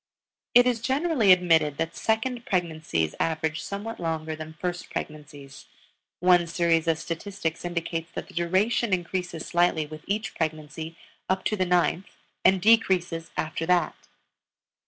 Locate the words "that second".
1.77-2.43